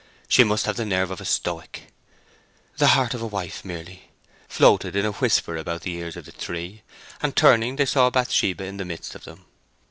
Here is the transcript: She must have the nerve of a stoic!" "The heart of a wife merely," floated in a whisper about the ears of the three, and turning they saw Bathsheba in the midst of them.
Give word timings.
She 0.27 0.43
must 0.43 0.65
have 0.65 0.77
the 0.77 0.83
nerve 0.87 1.11
of 1.11 1.21
a 1.21 1.25
stoic!" 1.25 1.89
"The 2.77 2.87
heart 2.97 3.13
of 3.13 3.21
a 3.21 3.27
wife 3.27 3.63
merely," 3.63 4.09
floated 4.47 4.95
in 4.95 5.05
a 5.05 5.11
whisper 5.11 5.55
about 5.57 5.81
the 5.83 5.93
ears 5.93 6.17
of 6.17 6.25
the 6.25 6.31
three, 6.31 6.81
and 7.21 7.35
turning 7.35 7.75
they 7.75 7.85
saw 7.85 8.09
Bathsheba 8.09 8.63
in 8.63 8.77
the 8.77 8.85
midst 8.85 9.13
of 9.13 9.25
them. 9.25 9.45